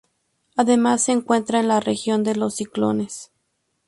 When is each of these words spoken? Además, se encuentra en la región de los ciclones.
Además, 0.57 1.03
se 1.03 1.11
encuentra 1.11 1.59
en 1.59 1.67
la 1.67 1.79
región 1.79 2.23
de 2.23 2.33
los 2.35 2.55
ciclones. 2.55 3.31